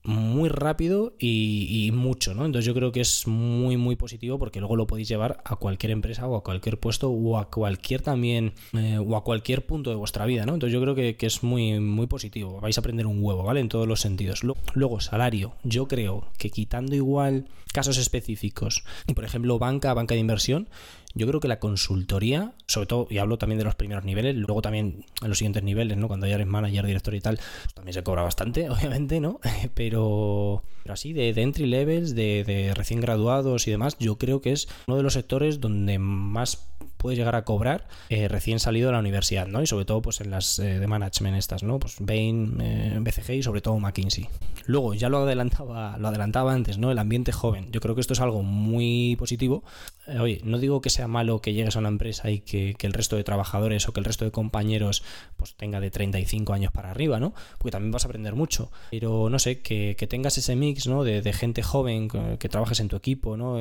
[0.03, 2.45] muy rápido y, mucho, ¿no?
[2.45, 5.91] Entonces yo creo que es muy, muy positivo porque luego lo podéis llevar a cualquier
[5.91, 9.95] empresa o a cualquier puesto o a cualquier también eh, o a cualquier punto de
[9.95, 10.53] vuestra vida, ¿no?
[10.53, 12.59] Entonces yo creo que, que, es muy, muy positivo.
[12.59, 13.61] Vais a aprender un huevo, ¿vale?
[13.61, 14.41] En todos los sentidos.
[14.73, 15.53] Luego, salario.
[15.63, 18.83] Yo creo que quitando igual casos específicos
[19.15, 20.69] por ejemplo banca, banca de inversión,
[21.15, 24.61] yo creo que la consultoría, sobre todo, y hablo también de los primeros niveles, luego
[24.61, 26.07] también en los siguientes niveles, ¿no?
[26.07, 29.39] Cuando ya eres manager, director y tal, pues también se cobra bastante, obviamente, ¿no?
[29.73, 34.51] Pero, así, de, de entry levels, de, de, recién graduados y demás, yo creo que
[34.51, 36.67] es uno de los sectores donde más
[37.03, 39.61] puedes llegar a cobrar eh, recién salido de la universidad, ¿no?
[39.61, 41.77] Y sobre todo pues en las eh, de management estas, ¿no?
[41.77, 44.29] Pues Bain, eh, BCG y sobre todo McKinsey.
[44.65, 46.91] Luego, ya lo adelantaba, lo adelantaba antes, ¿no?
[46.91, 47.69] El ambiente joven.
[47.73, 49.65] Yo creo que esto es algo muy positivo.
[50.17, 53.17] oye, no digo que sea malo que llegues a una empresa y que, el resto
[53.17, 55.03] de trabajadores o que el resto de compañeros
[55.35, 57.33] pues tenga de 35 años para arriba, ¿no?
[57.57, 58.71] Porque también vas a aprender mucho.
[58.91, 61.03] Pero no sé, que, tengas ese mix, ¿no?
[61.03, 62.07] De, de gente joven,
[62.39, 63.59] que, trabajes en tu equipo, ¿no?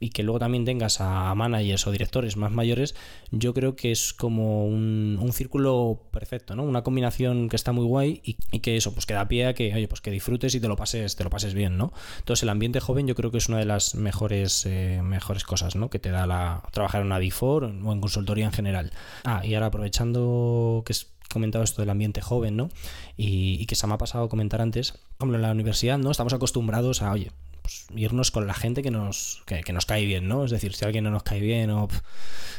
[0.00, 2.94] y que luego también tengas a managers o directores más mayores,
[3.30, 6.64] yo creo que es como un, círculo perfecto, ¿no?
[6.64, 9.72] Una combinación que está muy guay y, que eso, pues que da pie a que,
[9.74, 11.92] oye, pues que disfrutes y te lo pases, te lo pases bien, ¿no?
[12.18, 15.76] Entonces el ambiente joven yo creo que es una de las mejores, eh, mejores cosas,
[15.76, 15.88] ¿no?
[15.88, 18.92] Que te da la trabajar en una Big Four o en consultoría en general.
[19.24, 22.68] Ah, y ahora aprovechando que es comentado esto del ambiente joven, ¿no?
[23.16, 26.10] Y, y, que se me ha pasado comentar antes, como en la universidad, ¿no?
[26.10, 27.30] Estamos acostumbrados a, oye,
[27.70, 30.44] pues, irnos con la gente que nos, que, nos cae bien, ¿no?
[30.44, 31.86] Es decir, si alguien no nos cae bien o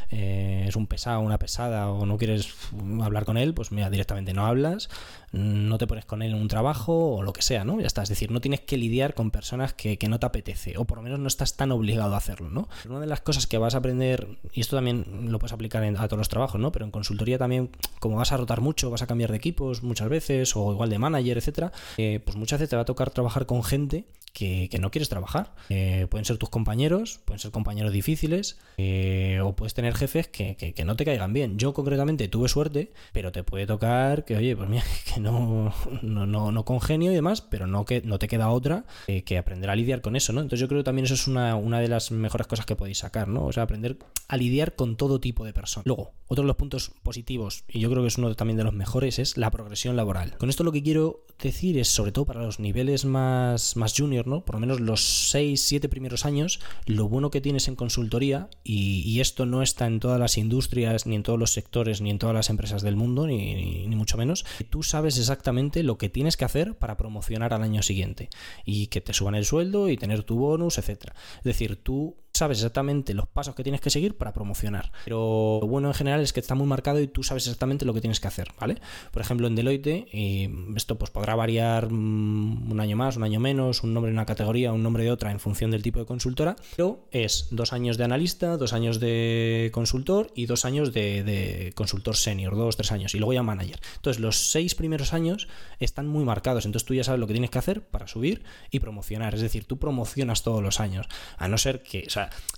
[0.10, 2.54] eh, es un pesado, una pesada o no quieres
[3.02, 4.90] hablar con él, pues mira, directamente no hablas,
[5.32, 7.80] no te pones con él en un trabajo o lo que sea, ¿no?
[7.80, 10.86] Ya está, es decir, no tienes que lidiar con personas que, no te apetece o
[10.86, 12.68] por lo menos no estás tan obligado a hacerlo, ¿no?
[12.90, 16.08] Una de las cosas que vas a aprender, y esto también lo puedes aplicar a
[16.08, 16.72] todos los trabajos, ¿no?
[16.72, 20.10] Pero en consultoría también, como vas a rotar mucho, vas a cambiar de equipos muchas
[20.10, 23.46] veces o igual de manager, etcétera, eh, pues muchas veces te va a tocar trabajar
[23.46, 25.54] con gente que, no quieres trabajar.
[25.70, 30.74] Eh, pueden ser tus compañeros, pueden ser compañeros difíciles, eh, o puedes tener jefes que,
[30.86, 31.58] no te caigan bien.
[31.58, 36.52] Yo concretamente tuve suerte, pero te puede tocar que, oye, pues mira, que no, no,
[36.52, 38.86] no, congenio y demás, pero no, que, no te queda otra
[39.26, 40.42] que aprender a lidiar con eso, ¿no?
[40.42, 43.00] Entonces yo creo que también eso es una, una de las mejores cosas que podéis
[43.00, 43.46] sacar, ¿no?
[43.46, 45.86] O sea, aprender a lidiar con todo tipo de personas.
[45.86, 48.74] Luego, otro de los puntos positivos, y yo creo que es uno también de los
[48.74, 50.38] mejores, es la progresión laboral.
[50.38, 54.28] Con esto lo que quiero decir es, sobre todo para los niveles más, más junior,
[54.28, 54.46] ¿no?
[54.46, 59.20] Por lo menos los 6, 7 primeros años, lo bueno que tienes en consultoría, y,
[59.22, 62.36] esto no está en todas las industrias, ni en todos los sectores, ni en todas
[62.36, 66.46] las empresas del mundo, ni, ni, mucho menos, tú sabes exactamente lo que tienes que
[66.46, 68.30] hacer para promocionar al año siguiente,
[68.66, 71.16] y que te suban el sueldo, y tener tu bonus, etcétera.
[71.38, 74.92] Es decir, tú sabes exactamente los pasos que tienes que seguir para promocionar.
[75.04, 77.94] Pero lo bueno en general es que está muy marcado y tú sabes exactamente lo
[77.94, 78.78] que tienes que hacer, ¿vale?
[79.12, 83.40] Por ejemplo, en Deloitte, y esto pues podrá variar mm, un año más, un año
[83.40, 86.06] menos, un nombre en una categoría, un nombre de otra en función del tipo de
[86.06, 91.72] consultora, pero es dos años de analista, dos años de consultor y dos años de,
[91.76, 93.80] consultor senior, dos, tres años, y luego ya manager.
[93.96, 95.48] Entonces, los seis primeros años
[95.80, 98.80] están muy marcados, entonces tú ya sabes lo que tienes que hacer para subir y
[98.80, 102.10] promocionar, es decir, tú promocionas todos los años, a no ser que,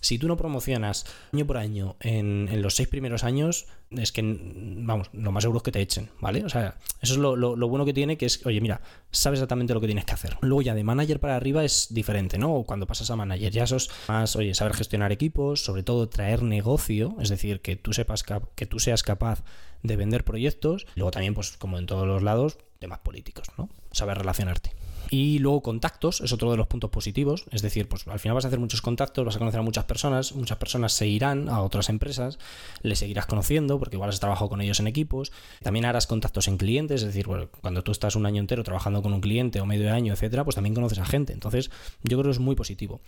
[0.02, 5.10] si tú no promocionas año por año en, los seis primeros años, es que, vamos,
[5.14, 6.44] lo más seguro es que te echen, ¿vale?
[6.44, 9.82] O sea, eso es lo, bueno que tiene, que es, oye, mira, sabes exactamente lo
[9.82, 10.38] que tienes que hacer.
[10.42, 12.64] Luego ya de manager para arriba es diferente, ¿no?
[12.64, 17.16] Cuando pasas a manager ya sos más, oye, saber gestionar equipos, sobre todo traer negocio,
[17.20, 18.24] es decir, que tú sepas
[18.56, 19.44] que tú seas capaz
[19.84, 20.88] de vender proyectos.
[20.96, 23.70] Luego también, pues como en todos los lados, temas políticos, ¿no?
[23.92, 24.72] Saber relacionarte.
[25.14, 28.46] Y luego contactos es otro de los puntos positivos, es decir, pues al final vas
[28.46, 31.62] a hacer muchos contactos, vas a conocer a muchas personas, muchas personas se irán a
[31.62, 32.40] otras empresas,
[32.82, 36.58] les seguirás conociendo porque igual has trabajado con ellos en equipos, también harás contactos en
[36.58, 37.28] clientes, es decir,
[37.62, 40.56] cuando tú estás un año entero trabajando con un cliente o medio año, etcétera, pues
[40.56, 41.70] también conoces a gente, entonces
[42.02, 43.00] yo creo que es muy positivo.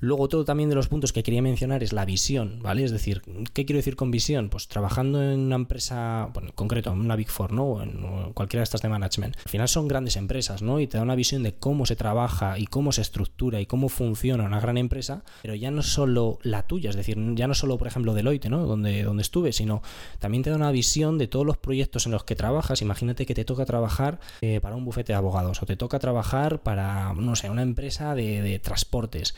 [0.00, 2.84] Luego otro también de los puntos que quería mencionar es la visión, ¿vale?
[2.84, 3.22] Es decir,
[3.54, 4.50] ¿qué quiero decir con visión?
[4.50, 7.64] Pues trabajando en una empresa, bueno, en concreto, en una Big Four, ¿no?
[7.64, 9.38] O en cualquiera de estas de management.
[9.38, 10.78] Al final son grandes empresas, ¿no?
[10.78, 13.88] Y te da una visión de cómo se trabaja y cómo se estructura y cómo
[13.88, 17.78] funciona una gran empresa, pero ya no solo la tuya, es decir, ya no solo,
[17.78, 18.66] por ejemplo, Deloitte, ¿no?
[18.66, 19.82] Donde, donde estuve, sino
[20.18, 22.82] también te da una visión de todos los proyectos en los que trabajas.
[22.82, 26.62] Imagínate que te toca trabajar eh, para un bufete de abogados o te toca trabajar
[26.62, 29.34] para, no sé, una empresa de, de transportes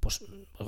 [0.00, 0.24] pues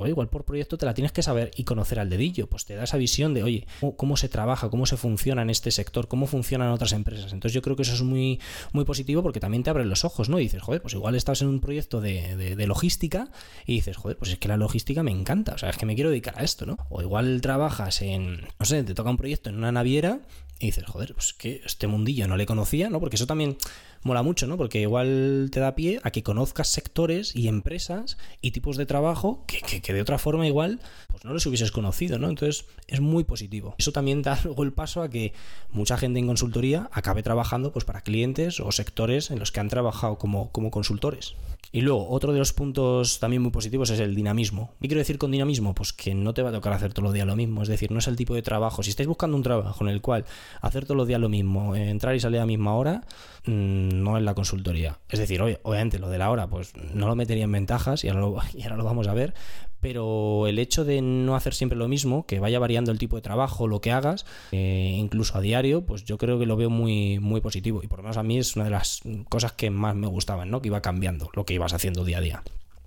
[0.06, 2.84] igual por proyecto te la tienes que saber y conocer al dedillo, pues te da
[2.84, 6.70] esa visión de, oye, cómo, se trabaja, cómo se funciona en este sector, cómo funcionan
[6.70, 7.32] otras empresas.
[7.32, 8.40] Entonces yo creo que eso es muy,
[8.72, 10.38] muy positivo porque también te abre los ojos, ¿no?
[10.38, 13.30] Y dices, joder, pues igual estás en un proyecto de, de, logística
[13.66, 15.94] y dices, joder, pues es que la logística me encanta, o sea, es que me
[15.94, 16.78] quiero dedicar a esto, ¿no?
[16.88, 20.20] O igual trabajas en, no sé, te toca un proyecto en una naviera
[20.60, 23.00] y dices, joder, pues que este mundillo no le conocía, ¿no?
[23.00, 23.56] Porque eso también
[24.02, 24.58] mola mucho, ¿no?
[24.58, 29.42] Porque igual te da pie a que conozcas sectores y empresas y tipos de trabajo
[29.46, 30.78] que, que, de otra forma igual
[31.20, 32.30] pues no los hubieses conocido, ¿no?
[32.30, 33.74] Entonces es muy positivo.
[33.76, 35.34] Eso también da luego el paso a que
[35.70, 39.68] mucha gente en consultoría acabe trabajando pues para clientes o sectores en los que han
[39.68, 41.34] trabajado como, como consultores.
[41.72, 44.72] Y luego, otro de los puntos también muy positivos es el dinamismo.
[44.80, 45.72] ¿Qué quiero decir con dinamismo?
[45.72, 47.62] Pues que no te va a tocar hacer todo el día lo mismo.
[47.62, 48.82] Es decir, no es el tipo de trabajo.
[48.82, 50.24] Si estáis buscando un trabajo en el cual
[50.62, 53.04] hacer todos los días lo mismo, entrar y salir a la misma hora,
[53.44, 54.98] mm, no es la consultoría.
[55.10, 58.20] Es decir, obviamente lo de la hora, pues no lo metería en ventajas y ahora
[58.20, 59.34] lo, y ahora lo vamos a ver,
[59.80, 63.22] pero el hecho de no hacer siempre lo mismo, que vaya variando el tipo de
[63.22, 67.18] trabajo, lo que hagas, eh, incluso a diario, pues yo creo que lo veo muy,
[67.18, 67.82] muy positivo.
[67.82, 70.50] Y por lo menos a mí es una de las cosas que más me gustaban,
[70.50, 70.60] ¿no?
[70.62, 72.42] Que iba cambiando lo que ibas haciendo día a día.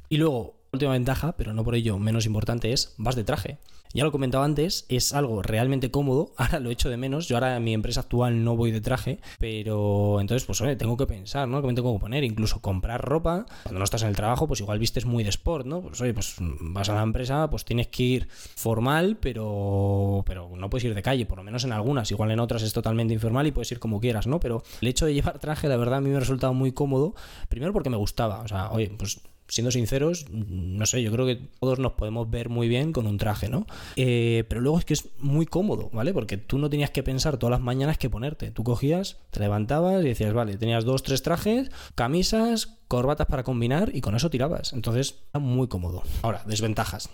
[0.09, 3.59] Y luego, última ventaja, pero no por ello menos importante, es vas de traje.
[3.93, 7.55] Ya lo comentaba antes, es algo realmente cómodo, ahora lo echo de menos, yo ahora
[7.55, 11.47] en mi empresa actual no voy de traje, pero entonces pues oye, tengo que pensar,
[11.47, 11.61] ¿no?
[11.61, 14.61] Que me tengo que poner, incluso comprar ropa, cuando no estás en el trabajo pues
[14.61, 15.81] igual vistes muy de sport, ¿no?
[15.81, 20.71] Pues oye, pues vas a la empresa, pues tienes que ir formal, pero, pero no
[20.71, 23.45] puedes ir de calle, por lo menos en algunas, igual en otras es totalmente informal
[23.45, 24.39] y puedes ir como quieras, ¿no?
[24.39, 27.13] Pero el hecho de llevar traje, la verdad, a mí me ha resultado muy cómodo,
[27.47, 31.35] primero porque me gustaba, o sea, oye, pues siendo sinceros, no sé, yo creo que
[31.59, 33.67] todos nos podemos ver muy bien con un traje, ¿no?
[33.95, 36.13] Eh, pero luego es que es muy cómodo, ¿vale?
[36.13, 38.51] Porque tú no tenías que pensar todas las mañanas qué ponerte.
[38.51, 43.91] Tú cogías, te levantabas y decías, vale, tenías dos, tres trajes, camisas, corbatas para combinar
[43.93, 44.73] y con eso tirabas.
[44.73, 46.03] Entonces, era muy cómodo.
[46.21, 47.09] Ahora, desventajas.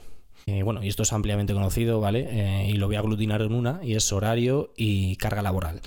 [0.45, 2.27] Eh, bueno, y esto es ampliamente conocido, ¿vale?
[2.29, 5.81] Eh, y lo voy a aglutinar en una, y es horario y carga laboral.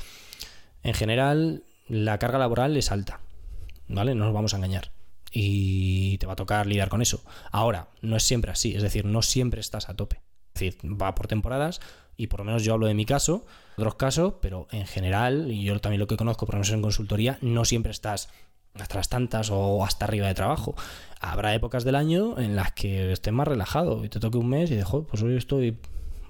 [0.82, 3.20] En general, la carga laboral es alta,
[3.88, 4.14] ¿vale?
[4.14, 4.90] No nos vamos a engañar
[5.32, 7.22] y te va a tocar lidiar con eso.
[7.50, 10.20] Ahora, no es siempre así, es decir, no siempre estás a tope.
[10.54, 11.80] Es decir, va por temporadas
[12.16, 15.64] y por lo menos yo hablo de mi caso, otros casos, pero en general, y
[15.64, 18.28] yo también lo que conozco, por lo menos en consultoría, no siempre estás
[18.74, 20.74] hasta las tantas o hasta arriba de trabajo.
[21.20, 24.70] Habrá épocas del año en las que estés más relajado y te toque un mes
[24.70, 25.78] y dejo, pues hoy estoy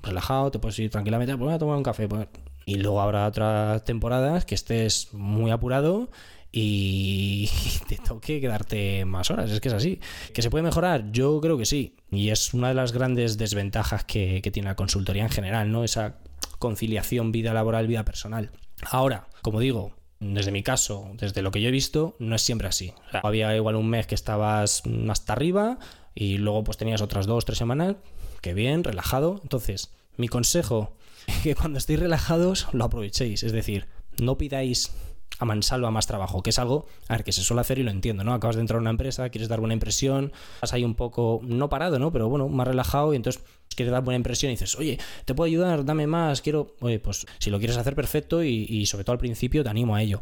[0.02, 2.08] relajado, te puedes ir tranquilamente, pues voy a tomar un café.
[2.08, 2.28] Pues".
[2.64, 6.10] Y luego habrá otras temporadas que estés muy apurado
[6.52, 7.48] y
[7.88, 9.50] te toque quedarte más horas.
[9.50, 10.00] Es que es así.
[10.34, 11.10] ¿Que se puede mejorar?
[11.10, 11.96] Yo creo que sí.
[12.10, 15.82] Y es una de las grandes desventajas que, tiene la consultoría en general, ¿no?
[15.82, 16.18] Esa
[16.58, 18.50] conciliación vida laboral, vida personal.
[18.90, 22.68] Ahora, como digo, desde mi caso, desde lo que yo he visto, no es siempre
[22.68, 22.92] así.
[23.22, 25.78] había igual un mes que estabas hasta arriba
[26.14, 27.96] y luego pues tenías otras dos, tres semanas,
[28.42, 29.40] que bien, relajado.
[29.42, 30.94] Entonces, mi consejo
[31.26, 33.42] es que cuando estéis relajados lo aprovechéis.
[33.42, 33.86] Es decir,
[34.20, 34.92] no pidáis
[35.38, 37.90] a mansalva más trabajo, que es algo, a ver, que se suele hacer y lo
[37.90, 38.34] entiendo, ¿no?
[38.34, 41.68] Acabas de entrar a una empresa, quieres dar buena impresión, vas ahí un poco, no
[41.68, 42.12] parado, ¿no?
[42.12, 43.42] Pero bueno, más relajado y entonces
[43.74, 47.26] quieres dar buena impresión y dices, oye, te puedo ayudar, dame más, quiero, oye, pues
[47.38, 50.20] si lo quieres hacer perfecto y, y sobre todo al principio te animo a ello.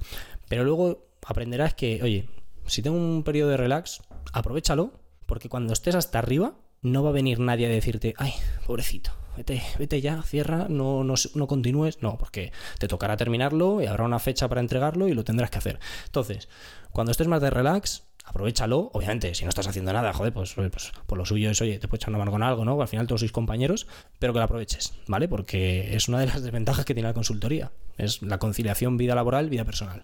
[0.49, 2.29] Pero luego aprenderás que, oye,
[2.67, 4.01] si tengo un periodo de relax,
[4.33, 4.93] aprovechalo,
[5.27, 8.33] porque cuando estés hasta arriba, no va a venir nadie a decirte, ay,
[8.67, 12.03] pobrecito, vete, vete ya, cierra, no, no, no continúes.
[12.03, 15.59] No, porque te tocará terminarlo y habrá una fecha para entregarlo y lo tendrás que
[15.59, 15.79] hacer.
[16.07, 16.49] Entonces,
[16.93, 18.91] cuando estés más de relax, aprovechalo.
[18.93, 21.89] Obviamente, si no estás haciendo nada, joder, pues, pues por lo suyo es, oye, te
[21.89, 22.81] puedes echar una mano con algo, ¿no?
[22.81, 23.87] Al final todos sois compañeros,
[24.19, 25.29] pero que lo aproveches, ¿vale?
[25.29, 27.73] Porque es una de las desventajas que tiene la consultoría.
[27.99, 30.03] Es la conciliación vida laboral, vida personal.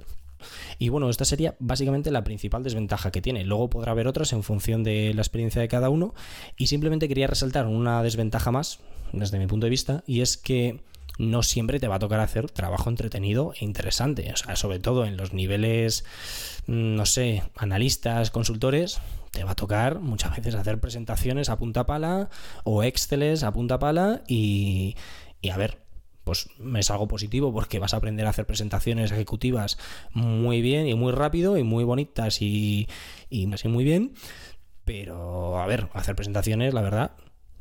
[0.78, 3.44] Y bueno, esta sería básicamente la principal desventaja que tiene.
[3.44, 6.14] Luego podrá haber otras en función de la experiencia de cada uno.
[6.56, 8.80] Y simplemente quería resaltar una desventaja más,
[9.12, 10.80] desde mi punto de vista, y es que
[11.18, 14.30] no siempre te va a tocar hacer trabajo entretenido e interesante.
[14.32, 16.04] O sea, sobre todo en los niveles,
[16.66, 21.86] mm, no sé, analistas, consultores, te va a tocar muchas veces hacer presentaciones a punta
[21.86, 22.28] pala
[22.64, 24.96] o Exceles a punta pala y,
[25.40, 25.85] y a ver,
[26.26, 29.78] pues es algo positivo porque vas a aprender a hacer presentaciones ejecutivas
[30.12, 32.88] muy bien y muy rápido y muy bonitas y,
[33.30, 34.12] y así muy bien.
[34.84, 37.12] Pero, a ver, hacer presentaciones, la verdad,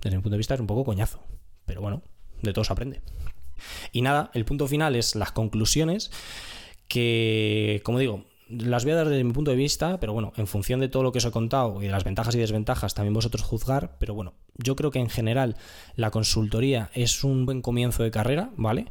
[0.01, 1.19] desde mi punto de vista es un poco coñazo.
[1.67, 2.01] Pero bueno,
[2.41, 3.03] de todo se aprende.
[3.91, 6.09] Y nada, el punto final es las conclusiones
[6.87, 10.47] que, como digo, las voy a dar desde mi punto de vista, pero bueno, en
[10.47, 13.13] función de todo lo que os he contado y de las ventajas y desventajas, también
[13.13, 15.55] vosotros juzgar, pero bueno, yo creo que en general
[15.95, 18.85] la consultoría es un buen comienzo de carrera, ¿vale?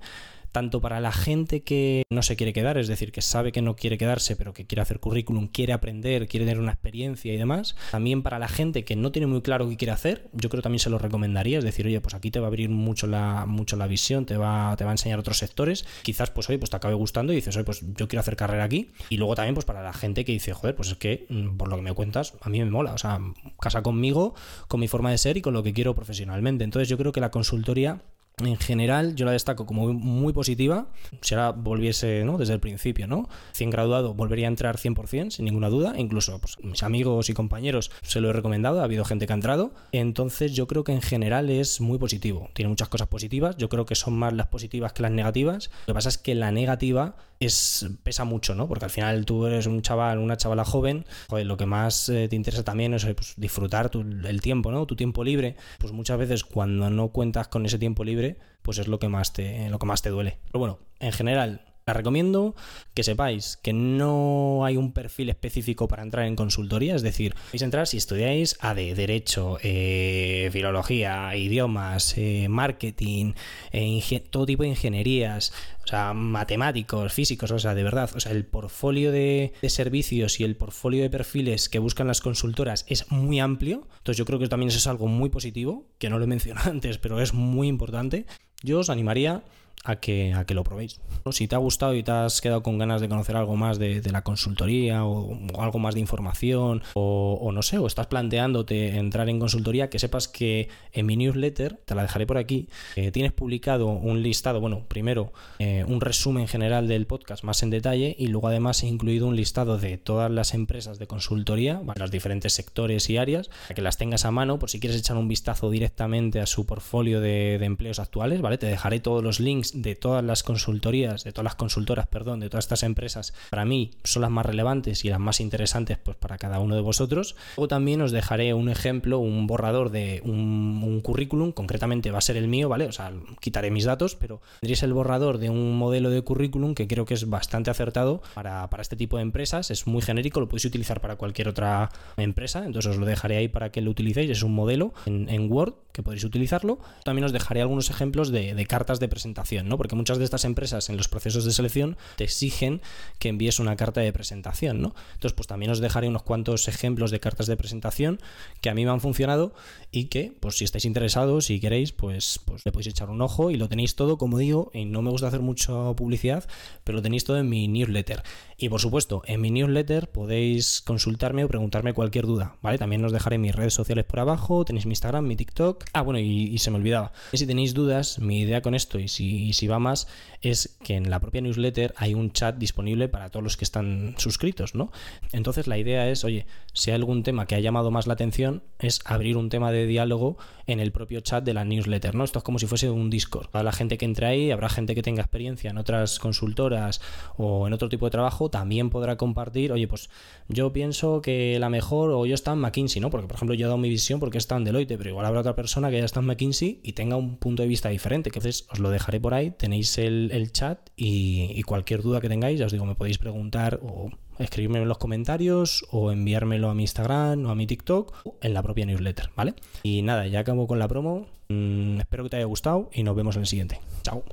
[0.54, 3.74] Tanto para la gente que no se quiere quedar, es decir, que sabe que no
[3.74, 7.74] quiere quedarse, pero que quiere hacer currículum, quiere aprender, quiere tener una experiencia y demás.
[7.90, 10.62] También para la gente que no tiene muy claro qué quiere hacer, yo creo que
[10.62, 13.46] también se lo recomendaría, es decir, oye, pues aquí te va a abrir mucho la,
[13.46, 15.86] mucho la visión, te va, te va a enseñar otros sectores.
[16.02, 18.62] Quizás, pues oye, pues te acabe gustando y dices, oye, pues yo quiero hacer carrera
[18.62, 18.92] aquí.
[19.08, 21.68] Y luego también, pues para la gente que dice, joder, pues es que mm, por
[21.68, 23.18] lo que me cuentas, a mí me mola, o sea,
[23.58, 24.36] casa conmigo,
[24.68, 26.62] con mi forma de ser y con lo que quiero profesionalmente.
[26.62, 28.02] Entonces yo creo que la consultoría
[28.42, 30.88] en general yo la destaco como muy positiva.
[31.20, 32.36] Si ahora volviese ¿no?
[32.36, 33.28] desde el principio, ¿no?
[33.52, 35.94] 100 graduado volvería a entrar 100%, sin ninguna duda.
[35.96, 39.36] Incluso pues, mis amigos y compañeros se lo he recomendado, ha habido gente que ha
[39.36, 39.72] entrado.
[39.92, 42.50] Entonces yo creo que en general es muy positivo.
[42.54, 45.70] Tiene muchas cosas positivas, yo creo que son más las positivas que las negativas.
[45.86, 48.68] Lo que pasa es que la negativa es, pesa mucho, ¿no?
[48.68, 52.36] Porque al final tú eres un chaval, una chavala joven, lo que más eh, te
[52.36, 54.86] interesa también es pues, disfrutar el tiempo, ¿no?
[54.86, 55.56] Tu tiempo libre.
[55.78, 58.23] Pues muchas veces cuando no cuentas con ese tiempo libre,
[58.62, 60.38] pues es lo que más te, lo que más te duele.
[60.46, 62.54] Pero bueno, en general, la recomiendo
[62.94, 67.62] que sepáis que no hay un perfil específico para entrar en consultoría, es decir, podéis
[67.62, 73.32] entrar si estudiáis AD, Derecho, eh, Filología, Idiomas, eh, Marketing,
[73.72, 75.52] eh, todo tipo de ingenierías,
[75.84, 80.40] o sea, matemáticos, físicos, o sea, de verdad, o sea, el portfolio de, de servicios
[80.40, 84.38] y el portfolio de perfiles que buscan las consultoras es muy amplio, entonces yo creo
[84.38, 87.34] que también eso es algo muy positivo, que no lo he mencionado antes, pero es
[87.34, 88.26] muy importante.
[88.62, 89.44] Yo os animaría
[89.84, 91.00] a que, a que lo probéis.
[91.30, 94.02] Si te ha gustado y te has quedado con ganas de conocer algo más de,
[94.10, 99.38] la consultoría o, algo más de información o, no sé, o estás planteándote entrar en
[99.38, 103.88] consultoría, que sepas que en mi newsletter, te la dejaré por aquí, eh, tienes publicado
[103.88, 108.48] un listado, bueno, primero eh, un resumen general del podcast más en detalle y luego
[108.48, 113.18] además he incluido un listado de todas las empresas de consultoría, los diferentes sectores y
[113.18, 116.46] áreas, para que las tengas a mano por si quieres echar un vistazo directamente a
[116.46, 118.58] su portfolio de, de empleos actuales, ¿vale?
[118.58, 122.48] Te dejaré todos los links de todas las consultorías, de todas las consultoras, perdón, de
[122.48, 126.38] todas estas empresas, para mí son las más relevantes y las más interesantes pues para
[126.38, 127.36] cada uno de vosotros.
[127.56, 132.36] Luego también os dejaré un ejemplo, un borrador de un, currículum, concretamente va a ser
[132.36, 132.86] el mío, ¿vale?
[132.86, 136.86] O sea, quitaré mis datos, pero tendréis el borrador de un modelo de currículum que
[136.86, 140.66] creo que es bastante acertado para, este tipo de empresas, es muy genérico, lo podéis
[140.66, 144.42] utilizar para cualquier otra empresa, entonces os lo dejaré ahí para que lo utilicéis, es
[144.42, 146.78] un modelo en, Word que podéis utilizarlo.
[147.04, 149.76] También os dejaré algunos ejemplos de cartas de presentación ¿no?
[149.76, 152.80] Porque muchas de estas empresas en los procesos de selección te exigen
[153.18, 154.94] que envíes una carta de presentación, ¿no?
[155.14, 158.20] Entonces, pues también os dejaré unos cuantos ejemplos de cartas de presentación
[158.60, 159.54] que a mí me han funcionado
[159.90, 163.50] y que, pues si estáis interesados y queréis, pues, pues le podéis echar un ojo
[163.50, 166.44] y lo tenéis todo, como digo, y no me gusta hacer mucha publicidad,
[166.84, 168.22] pero lo tenéis todo en mi newsletter.
[168.56, 172.78] Y por supuesto, en mi newsletter podéis consultarme o preguntarme cualquier duda, ¿vale?
[172.78, 175.84] También os dejaré mis redes sociales por abajo, tenéis mi Instagram, mi TikTok.
[175.92, 177.12] Ah, bueno, y, se me olvidaba.
[177.32, 180.08] Si tenéis dudas, mi idea con esto y si, si va más,
[180.42, 184.14] es que en la propia newsletter hay un chat disponible para todos los que están
[184.18, 184.92] suscritos, ¿no?
[185.32, 188.62] Entonces la idea es, oye, si hay algún tema que ha llamado más la atención,
[188.78, 190.36] es abrir un tema de diálogo
[190.66, 192.24] en el propio chat de la newsletter, ¿no?
[192.24, 193.48] Esto es como si fuese un Discord.
[193.48, 197.00] Para la gente que entre ahí, habrá gente que tenga experiencia en otras consultoras
[197.36, 200.10] o en otro tipo de trabajo, también podrá compartir, oye, pues
[200.48, 203.10] yo pienso que la mejor, o yo está en McKinsey, ¿no?
[203.10, 205.40] Porque, por ejemplo, yo he dado mi visión porque está en Deloitte, pero igual habrá
[205.40, 208.38] otra persona que ya está en McKinsey y tenga un punto de vista diferente, que
[208.38, 212.72] entonces os lo dejaré por tenéis el, chat y, cualquier duda que tengáis, ya os
[212.72, 217.50] digo, me podéis preguntar o escribirme en los comentarios o enviármelo a mi Instagram o
[217.50, 219.54] a mi TikTok o en la propia newsletter, ¿vale?
[219.82, 221.26] Y nada, ya acabo con la promo.
[221.48, 223.80] Mm, espero que te haya gustado y nos vemos en el siguiente.
[224.02, 224.24] Chao.